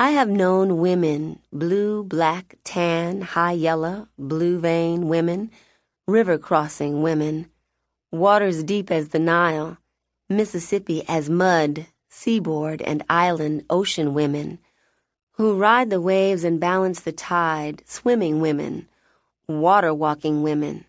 I 0.00 0.10
have 0.10 0.28
known 0.28 0.78
women, 0.78 1.40
blue, 1.52 2.04
black, 2.04 2.56
tan, 2.62 3.20
high 3.20 3.58
yellow, 3.58 4.06
blue 4.16 4.60
vein 4.60 5.08
women, 5.08 5.50
river 6.06 6.38
crossing 6.38 7.02
women, 7.02 7.50
waters 8.12 8.62
deep 8.62 8.92
as 8.92 9.08
the 9.08 9.18
Nile, 9.18 9.76
Mississippi 10.28 11.02
as 11.08 11.28
mud, 11.28 11.88
seaboard 12.08 12.80
and 12.82 13.02
island 13.10 13.64
ocean 13.68 14.14
women, 14.14 14.60
who 15.32 15.56
ride 15.56 15.90
the 15.90 16.00
waves 16.00 16.44
and 16.44 16.60
balance 16.60 17.00
the 17.00 17.10
tide, 17.10 17.82
swimming 17.84 18.40
women, 18.40 18.88
water 19.48 19.92
walking 19.92 20.44
women, 20.44 20.84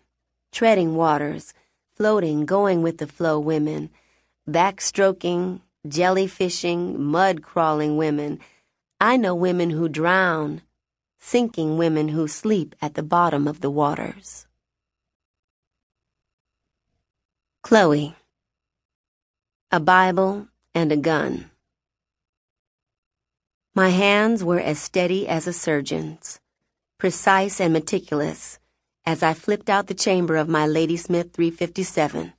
treading 0.52 0.94
waters, 0.94 1.52
floating, 1.96 2.46
going 2.46 2.80
with 2.80 2.98
the 2.98 3.08
flow 3.08 3.40
women, 3.40 3.90
backstroking, 4.48 5.62
jellyfishing, 5.88 6.96
mud 6.96 7.42
crawling 7.42 7.96
women. 7.96 8.38
I 9.02 9.16
know 9.16 9.34
women 9.34 9.70
who 9.70 9.88
drown, 9.88 10.60
sinking 11.18 11.78
women 11.78 12.08
who 12.08 12.28
sleep 12.28 12.76
at 12.82 12.94
the 12.94 13.02
bottom 13.02 13.48
of 13.48 13.62
the 13.62 13.70
waters. 13.70 14.46
Chloe. 17.62 18.14
A 19.70 19.80
Bible 19.80 20.48
and 20.74 20.92
a 20.92 20.98
gun. 20.98 21.50
My 23.74 23.88
hands 23.88 24.44
were 24.44 24.60
as 24.60 24.78
steady 24.78 25.26
as 25.26 25.46
a 25.46 25.52
surgeon's, 25.54 26.38
precise 26.98 27.58
and 27.58 27.72
meticulous, 27.72 28.58
as 29.06 29.22
I 29.22 29.32
flipped 29.32 29.70
out 29.70 29.86
the 29.86 29.94
chamber 29.94 30.36
of 30.36 30.46
my 30.46 30.66
Ladysmith 30.66 31.32
357. 31.32 32.34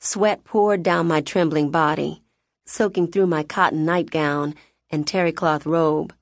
Sweat 0.00 0.42
poured 0.42 0.82
down 0.82 1.06
my 1.06 1.20
trembling 1.20 1.70
body, 1.70 2.24
soaking 2.66 3.12
through 3.12 3.28
my 3.28 3.44
cotton 3.44 3.84
nightgown 3.84 4.56
and 4.92 5.06
terrycloth 5.06 5.66
robe. 5.66 6.14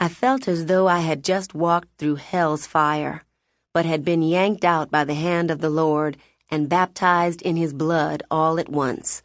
I 0.00 0.08
felt 0.08 0.48
as 0.48 0.66
though 0.66 0.88
I 0.88 1.00
had 1.00 1.22
just 1.22 1.54
walked 1.54 1.98
through 1.98 2.16
hell's 2.16 2.66
fire, 2.66 3.24
but 3.72 3.84
had 3.84 4.04
been 4.04 4.22
yanked 4.22 4.64
out 4.64 4.90
by 4.90 5.04
the 5.04 5.14
hand 5.14 5.50
of 5.50 5.60
the 5.60 5.70
Lord 5.70 6.16
and 6.50 6.68
baptized 6.68 7.42
in 7.42 7.56
his 7.56 7.72
blood 7.72 8.22
all 8.30 8.58
at 8.58 8.68
once. 8.68 9.22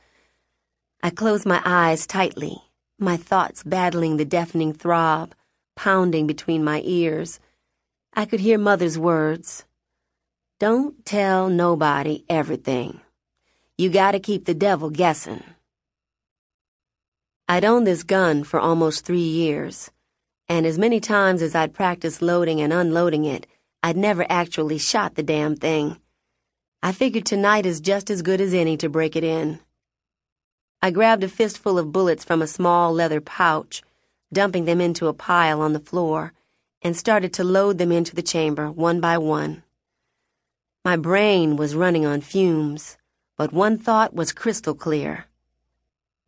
I 1.01 1.09
closed 1.09 1.45
my 1.45 1.61
eyes 1.65 2.05
tightly, 2.05 2.57
my 2.99 3.17
thoughts 3.17 3.63
battling 3.63 4.17
the 4.17 4.25
deafening 4.25 4.73
throb, 4.73 5.33
pounding 5.75 6.27
between 6.27 6.63
my 6.63 6.81
ears. 6.85 7.39
I 8.13 8.25
could 8.25 8.41
hear 8.41 8.57
Mother's 8.57 8.97
words. 8.99 9.65
Don't 10.59 11.03
tell 11.05 11.49
nobody 11.49 12.23
everything. 12.29 13.01
You 13.77 13.89
gotta 13.89 14.19
keep 14.19 14.45
the 14.45 14.53
devil 14.53 14.89
guessing. 14.89 15.43
I'd 17.51 17.65
owned 17.65 17.85
this 17.85 18.03
gun 18.03 18.45
for 18.45 18.61
almost 18.61 19.03
three 19.03 19.19
years, 19.19 19.91
and 20.47 20.65
as 20.65 20.79
many 20.79 21.01
times 21.01 21.41
as 21.41 21.53
I'd 21.53 21.73
practiced 21.73 22.21
loading 22.21 22.61
and 22.61 22.71
unloading 22.71 23.25
it, 23.25 23.45
I'd 23.83 23.97
never 23.97 24.25
actually 24.29 24.77
shot 24.77 25.15
the 25.15 25.21
damn 25.21 25.57
thing. 25.57 25.99
I 26.81 26.93
figured 26.93 27.25
tonight 27.25 27.65
is 27.65 27.81
just 27.81 28.09
as 28.09 28.21
good 28.21 28.39
as 28.39 28.53
any 28.53 28.77
to 28.77 28.87
break 28.87 29.17
it 29.17 29.25
in. 29.25 29.59
I 30.81 30.91
grabbed 30.91 31.25
a 31.25 31.27
fistful 31.27 31.77
of 31.77 31.91
bullets 31.91 32.23
from 32.23 32.41
a 32.41 32.47
small 32.47 32.93
leather 32.93 33.19
pouch, 33.19 33.83
dumping 34.31 34.63
them 34.63 34.79
into 34.79 35.07
a 35.07 35.13
pile 35.13 35.59
on 35.59 35.73
the 35.73 35.81
floor, 35.81 36.31
and 36.81 36.95
started 36.95 37.33
to 37.33 37.43
load 37.43 37.79
them 37.79 37.91
into 37.91 38.15
the 38.15 38.23
chamber 38.23 38.71
one 38.71 39.01
by 39.01 39.17
one. 39.17 39.63
My 40.85 40.95
brain 40.95 41.57
was 41.57 41.75
running 41.75 42.05
on 42.05 42.21
fumes, 42.21 42.95
but 43.37 43.51
one 43.51 43.77
thought 43.77 44.13
was 44.13 44.31
crystal 44.31 44.73
clear. 44.73 45.25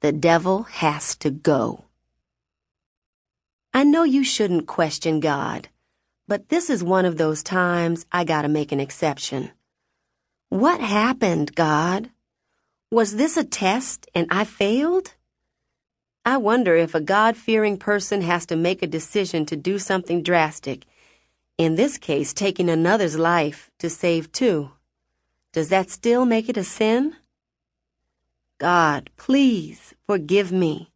The 0.03 0.11
devil 0.11 0.63
has 0.63 1.15
to 1.19 1.31
go. 1.31 1.85
I 3.73 3.85
know 3.85 4.03
you 4.03 4.25
shouldn't 4.25 4.67
question 4.67 5.21
God, 5.21 5.69
but 6.27 6.49
this 6.49 6.69
is 6.69 6.83
one 6.83 7.05
of 7.05 7.17
those 7.17 7.41
times 7.41 8.05
I 8.11 8.25
gotta 8.25 8.49
make 8.49 8.73
an 8.73 8.81
exception. 8.81 9.51
What 10.49 10.81
happened, 10.81 11.55
God? 11.55 12.09
Was 12.91 13.15
this 13.15 13.37
a 13.37 13.45
test 13.45 14.05
and 14.13 14.27
I 14.29 14.43
failed? 14.43 15.13
I 16.25 16.35
wonder 16.35 16.75
if 16.75 16.93
a 16.93 16.99
God 16.99 17.37
fearing 17.37 17.77
person 17.77 18.23
has 18.23 18.45
to 18.47 18.57
make 18.57 18.83
a 18.83 18.87
decision 18.87 19.45
to 19.45 19.55
do 19.55 19.79
something 19.79 20.21
drastic, 20.21 20.83
in 21.57 21.75
this 21.75 21.97
case, 21.97 22.33
taking 22.33 22.69
another's 22.69 23.17
life 23.17 23.71
to 23.79 23.89
save 23.89 24.33
two. 24.33 24.71
Does 25.53 25.69
that 25.69 25.89
still 25.89 26.25
make 26.25 26.49
it 26.49 26.57
a 26.57 26.65
sin? 26.65 27.15
God, 28.63 29.09
please 29.17 29.93
forgive 30.07 30.53
me, 30.53 30.89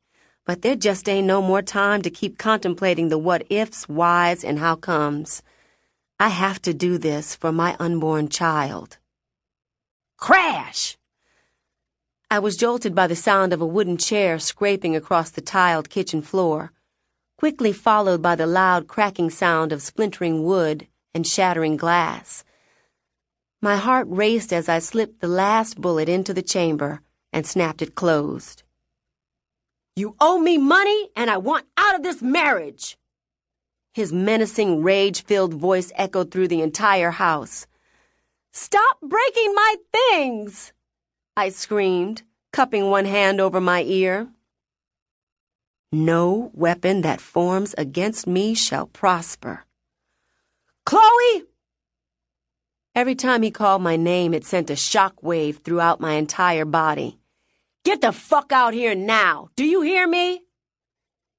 but 0.46 0.62
there 0.62 0.78
just 0.78 1.10
ain't 1.10 1.28
no 1.28 1.42
more 1.42 1.62
time 1.62 2.02
to 2.02 2.10
keep 2.10 2.38
contemplating 2.38 3.10
the 3.10 3.18
what 3.18 3.44
ifs, 3.50 3.90
whys, 3.90 4.46
and 4.46 4.60
how 4.60 4.78
comes. 4.78 5.44
I 6.18 6.30
have 6.30 6.62
to 6.62 6.74
do 6.74 6.98
this 6.98 7.36
for 7.36 7.52
my 7.52 7.76
unborn 7.78 8.30
child. 8.30 9.00
Crash! 10.16 10.98
I 12.32 12.40
was 12.40 12.56
jolted 12.56 12.96
by 12.96 13.06
the 13.06 13.18
sound 13.18 13.52
of 13.52 13.60
a 13.60 13.66
wooden 13.66 13.98
chair 13.98 14.40
scraping 14.40 14.96
across 14.96 15.30
the 15.30 15.42
tiled 15.42 15.90
kitchen 15.90 16.22
floor, 16.22 16.72
quickly 17.38 17.74
followed 17.74 18.22
by 18.22 18.38
the 18.38 18.48
loud 18.48 18.88
cracking 18.88 19.30
sound 19.30 19.74
of 19.74 19.82
splintering 19.82 20.42
wood 20.42 20.88
and 21.14 21.28
shattering 21.28 21.76
glass. 21.76 22.46
My 23.62 23.76
heart 23.76 24.08
raced 24.10 24.54
as 24.54 24.70
I 24.70 24.80
slipped 24.80 25.20
the 25.20 25.28
last 25.28 25.82
bullet 25.82 26.08
into 26.08 26.34
the 26.34 26.42
chamber 26.42 27.02
and 27.38 27.46
snapped 27.46 27.84
it 27.84 27.94
closed. 27.94 28.64
You 29.96 30.16
owe 30.20 30.40
me 30.40 30.58
money, 30.58 31.10
and 31.16 31.30
I 31.30 31.38
want 31.38 31.68
out 31.78 31.94
of 31.94 32.02
this 32.02 32.20
marriage! 32.20 32.98
His 33.94 34.12
menacing, 34.12 34.82
rage 34.82 35.24
filled 35.24 35.54
voice 35.54 35.92
echoed 35.94 36.32
through 36.32 36.48
the 36.48 36.64
entire 36.64 37.12
house. 37.12 37.68
Stop 38.52 39.00
breaking 39.04 39.54
my 39.54 39.76
things! 39.94 40.74
I 41.36 41.50
screamed, 41.50 42.24
cupping 42.52 42.90
one 42.90 43.06
hand 43.06 43.40
over 43.40 43.62
my 43.62 43.84
ear. 43.84 44.30
No 45.92 46.50
weapon 46.56 47.02
that 47.02 47.22
forms 47.22 47.76
against 47.78 48.26
me 48.26 48.56
shall 48.56 48.88
prosper. 48.88 49.64
Chloe! 50.88 51.44
Every 52.96 53.14
time 53.14 53.44
he 53.44 53.52
called 53.52 53.84
my 53.84 53.96
name, 53.96 54.34
it 54.34 54.44
sent 54.44 54.72
a 54.72 54.76
shock 54.76 55.22
wave 55.22 55.60
throughout 55.64 56.02
my 56.02 56.14
entire 56.14 56.66
body. 56.66 57.20
Get 57.88 58.02
the 58.02 58.12
fuck 58.12 58.52
out 58.52 58.74
here 58.74 58.96
now! 58.96 59.48
Do 59.56 59.64
you 59.64 59.80
hear 59.80 60.06
me? 60.06 60.42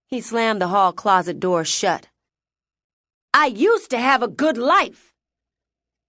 He 0.07 0.23
slammed 0.23 0.63
the 0.63 0.69
hall 0.69 0.95
closet 0.95 1.39
door 1.39 1.63
shut. 1.63 2.09
I 3.35 3.49
used 3.49 3.91
to 3.91 3.99
have 3.99 4.23
a 4.23 4.29
good 4.29 4.57
life. 4.57 5.13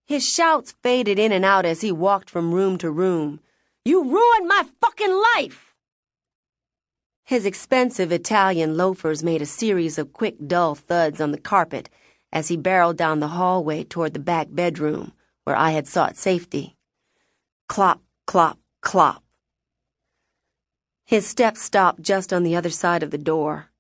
His 0.08 0.26
shouts 0.26 0.74
faded 0.82 1.20
in 1.20 1.34
and 1.34 1.44
out 1.44 1.66
as 1.66 1.82
he 1.82 1.92
walked 1.92 2.30
from 2.30 2.54
room 2.54 2.78
to 2.78 2.90
room. 2.90 3.42
You 3.84 4.02
ruined 4.02 4.48
my 4.48 4.64
fucking 4.80 5.12
life! 5.36 5.76
His 7.26 7.46
expensive 7.46 8.14
Italian 8.14 8.78
loafers 8.78 9.22
made 9.22 9.42
a 9.42 9.46
series 9.46 9.98
of 9.98 10.14
quick, 10.14 10.38
dull 10.48 10.74
thuds 10.74 11.20
on 11.20 11.32
the 11.34 11.38
carpet 11.38 11.90
as 12.32 12.48
he 12.48 12.56
barreled 12.56 12.96
down 12.96 13.20
the 13.20 13.36
hallway 13.40 13.84
toward 13.84 14.14
the 14.14 14.20
back 14.20 14.48
bedroom 14.50 15.12
where 15.44 15.58
I 15.58 15.72
had 15.72 15.86
sought 15.86 16.16
safety. 16.16 16.78
Clop, 17.68 18.02
clop, 18.26 18.58
clop. 18.80 19.22
His 21.10 21.26
steps 21.26 21.64
stopped 21.64 22.04
just 22.04 22.32
on 22.32 22.44
the 22.44 22.56
other 22.56 22.70
side 22.70 23.02
of 23.02 23.10
the 23.10 23.18
door. 23.18 23.72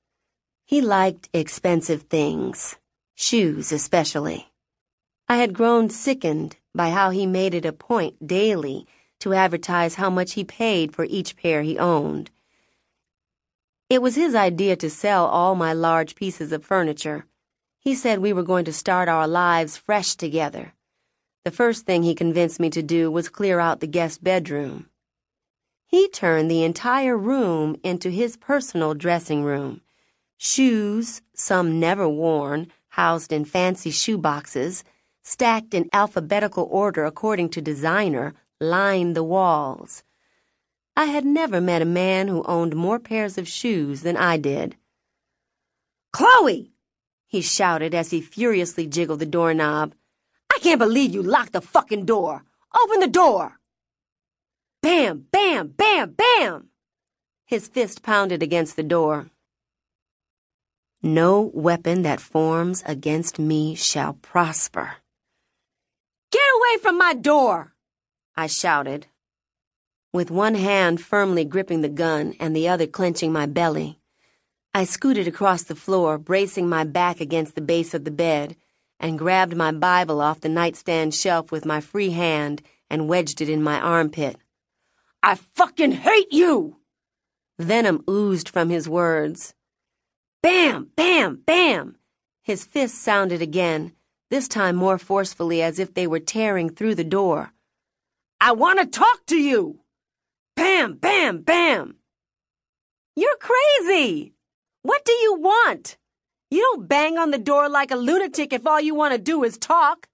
He 0.65 0.81
liked 0.81 1.29
expensive 1.31 2.01
things, 2.01 2.77
shoes 3.13 3.71
especially. 3.71 4.47
I 5.27 5.35
had 5.35 5.53
grown 5.53 5.91
sickened 5.91 6.57
by 6.73 6.89
how 6.89 7.11
he 7.11 7.27
made 7.27 7.53
it 7.53 7.67
a 7.67 7.71
point 7.71 8.25
daily 8.25 8.87
to 9.19 9.35
advertise 9.35 9.93
how 9.93 10.09
much 10.09 10.33
he 10.33 10.43
paid 10.43 10.95
for 10.95 11.05
each 11.05 11.37
pair 11.37 11.61
he 11.61 11.77
owned. 11.77 12.31
It 13.91 14.01
was 14.01 14.15
his 14.15 14.33
idea 14.33 14.75
to 14.77 14.89
sell 14.89 15.27
all 15.27 15.53
my 15.53 15.71
large 15.71 16.15
pieces 16.15 16.51
of 16.51 16.65
furniture. 16.65 17.27
He 17.77 17.93
said 17.93 18.17
we 18.17 18.33
were 18.33 18.41
going 18.41 18.65
to 18.65 18.73
start 18.73 19.07
our 19.07 19.27
lives 19.27 19.77
fresh 19.77 20.15
together. 20.15 20.73
The 21.45 21.51
first 21.51 21.85
thing 21.85 22.01
he 22.01 22.15
convinced 22.15 22.59
me 22.59 22.71
to 22.71 22.81
do 22.81 23.11
was 23.11 23.29
clear 23.29 23.59
out 23.59 23.81
the 23.81 23.85
guest 23.85 24.23
bedroom. 24.23 24.89
He 25.89 26.07
turned 26.07 26.51
the 26.51 26.63
entire 26.63 27.17
room 27.17 27.75
into 27.83 28.11
his 28.11 28.37
personal 28.37 28.93
dressing 28.93 29.43
room. 29.43 29.81
Shoes, 30.37 31.23
some 31.33 31.79
never 31.79 32.07
worn, 32.07 32.67
housed 32.89 33.33
in 33.33 33.43
fancy 33.43 33.89
shoe 33.89 34.19
boxes, 34.19 34.83
stacked 35.23 35.73
in 35.73 35.89
alphabetical 35.91 36.67
order 36.69 37.05
according 37.05 37.49
to 37.49 37.61
designer, 37.61 38.35
lined 38.61 39.15
the 39.15 39.23
walls. 39.23 40.03
I 40.95 41.05
had 41.05 41.25
never 41.25 41.59
met 41.59 41.81
a 41.81 41.85
man 41.85 42.27
who 42.27 42.43
owned 42.43 42.75
more 42.75 42.99
pairs 42.99 43.39
of 43.39 43.47
shoes 43.47 44.01
than 44.01 44.15
I 44.15 44.37
did. 44.37 44.75
Chloe! 46.13 46.71
he 47.25 47.41
shouted 47.41 47.95
as 47.95 48.11
he 48.11 48.21
furiously 48.21 48.85
jiggled 48.85 49.21
the 49.21 49.25
doorknob. 49.25 49.95
I 50.53 50.59
can't 50.59 50.77
believe 50.77 51.15
you 51.15 51.23
locked 51.23 51.53
the 51.53 51.61
fucking 51.61 52.05
door! 52.05 52.43
Open 52.79 52.99
the 52.99 53.07
door! 53.07 53.58
Bam, 54.89 55.27
bam, 55.31 55.67
bam, 55.77 56.15
bam! 56.17 56.69
His 57.45 57.67
fist 57.67 58.01
pounded 58.01 58.41
against 58.41 58.75
the 58.75 58.81
door. 58.81 59.27
No 61.03 61.51
weapon 61.53 62.01
that 62.01 62.19
forms 62.19 62.81
against 62.87 63.37
me 63.37 63.75
shall 63.75 64.13
prosper. 64.13 64.95
Get 66.31 66.41
away 66.55 66.81
from 66.81 66.97
my 66.97 67.13
door! 67.13 67.75
I 68.35 68.47
shouted. 68.47 69.05
With 70.11 70.31
one 70.31 70.55
hand 70.55 70.99
firmly 70.99 71.45
gripping 71.45 71.81
the 71.81 71.89
gun 72.05 72.33
and 72.39 72.55
the 72.55 72.67
other 72.67 72.87
clenching 72.87 73.31
my 73.31 73.45
belly, 73.45 73.99
I 74.73 74.85
scooted 74.85 75.27
across 75.27 75.61
the 75.61 75.75
floor, 75.75 76.17
bracing 76.17 76.67
my 76.67 76.83
back 76.83 77.21
against 77.21 77.53
the 77.53 77.61
base 77.61 77.93
of 77.93 78.05
the 78.05 78.17
bed, 78.25 78.55
and 78.99 79.19
grabbed 79.19 79.55
my 79.55 79.71
Bible 79.71 80.19
off 80.19 80.41
the 80.41 80.49
nightstand 80.49 81.13
shelf 81.13 81.51
with 81.51 81.63
my 81.63 81.79
free 81.79 82.09
hand 82.09 82.63
and 82.89 83.07
wedged 83.07 83.39
it 83.39 83.49
in 83.49 83.61
my 83.61 83.79
armpit. 83.79 84.37
I 85.21 85.35
fucking 85.35 85.91
hate 85.91 86.31
you! 86.31 86.77
Venom 87.59 88.03
oozed 88.09 88.49
from 88.49 88.69
his 88.69 88.87
words. 88.87 89.53
Bam! 90.41 90.91
Bam! 90.95 91.41
Bam! 91.45 91.97
His 92.43 92.63
fists 92.63 92.97
sounded 92.97 93.41
again, 93.41 93.93
this 94.29 94.47
time 94.47 94.75
more 94.75 94.97
forcefully 94.97 95.61
as 95.61 95.77
if 95.77 95.93
they 95.93 96.07
were 96.07 96.19
tearing 96.19 96.69
through 96.69 96.95
the 96.95 97.03
door. 97.03 97.51
I 98.39 98.53
want 98.53 98.79
to 98.79 98.85
talk 98.85 99.25
to 99.27 99.37
you! 99.37 99.81
Bam! 100.55 100.93
Bam! 100.93 101.41
Bam! 101.41 101.97
You're 103.15 103.37
crazy! 103.37 104.33
What 104.83 105.03
do 105.03 105.11
you 105.11 105.35
want? 105.35 105.97
You 106.49 106.61
don't 106.61 106.87
bang 106.87 107.17
on 107.17 107.31
the 107.31 107.37
door 107.37 107.67
like 107.67 107.91
a 107.91 107.97
lunatic 107.97 108.53
if 108.53 108.65
all 108.65 108.79
you 108.79 108.95
want 108.95 109.13
to 109.13 109.19
do 109.19 109.43
is 109.43 109.57
talk, 109.57 110.07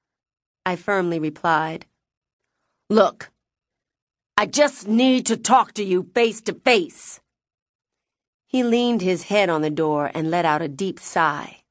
I 0.66 0.76
firmly 0.76 1.20
replied. 1.20 1.86
Look, 2.90 3.32
I 4.38 4.48
just 4.48 4.86
need 4.86 5.28
to 5.28 5.38
talk 5.38 5.74
to 5.76 5.84
you 5.84 6.10
face 6.14 6.42
to 6.42 6.54
face. 6.54 7.22
He 8.48 8.64
leaned 8.64 9.02
his 9.02 9.24
head 9.24 9.50
on 9.50 9.62
the 9.62 9.70
door 9.70 10.12
and 10.14 10.30
let 10.30 10.44
out 10.44 10.62
a 10.62 10.68
deep 10.68 11.00
sigh. 11.00 11.62